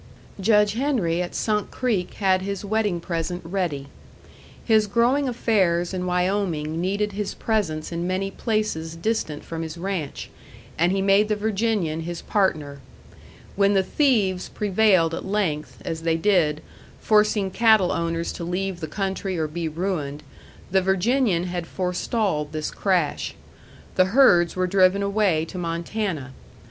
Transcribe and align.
Judge 0.39 0.73
Henry 0.73 1.21
at 1.21 1.35
Sunk 1.35 1.69
Creek 1.69 2.15
had 2.15 2.41
his 2.41 2.65
wedding 2.65 2.99
present 2.99 3.43
ready. 3.45 3.85
His 4.65 4.87
growing 4.87 5.29
affairs 5.29 5.93
in 5.93 6.07
Wyoming 6.07 6.81
needed 6.81 7.11
his 7.11 7.35
presence 7.35 7.91
in 7.91 8.07
many 8.07 8.31
places 8.31 8.95
distant 8.95 9.43
from 9.45 9.61
his 9.61 9.77
ranch, 9.77 10.31
and 10.75 10.91
he 10.91 11.03
made 11.03 11.27
the 11.27 11.35
Virginian 11.35 11.99
his 11.99 12.23
partner. 12.23 12.79
When 13.55 13.75
the 13.75 13.83
thieves 13.83 14.49
prevailed 14.49 15.13
at 15.13 15.23
length, 15.23 15.79
as 15.85 16.01
they 16.01 16.17
did, 16.17 16.63
forcing 16.99 17.51
cattle 17.51 17.91
owners 17.91 18.31
to 18.31 18.43
leave 18.43 18.79
the 18.79 18.87
country 18.87 19.37
or 19.37 19.47
be 19.47 19.67
ruined, 19.69 20.23
the 20.71 20.81
Virginian 20.81 21.43
had 21.43 21.67
forestalled 21.67 22.53
this 22.53 22.71
crash. 22.71 23.35
The 23.97 24.05
herds 24.05 24.55
were 24.55 24.65
driven 24.65 25.03
away 25.03 25.45
to 25.45 25.59
Montana. 25.59 26.33